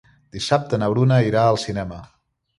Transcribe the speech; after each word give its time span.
Dissabte 0.37 0.79
na 0.83 0.87
Bruna 0.95 1.21
irà 1.29 1.45
al 1.51 1.61
cinema. 1.67 2.03